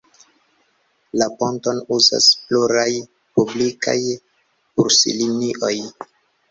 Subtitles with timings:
[1.21, 2.89] La ponton uzas pluraj
[3.41, 5.77] publikaj buslinioj.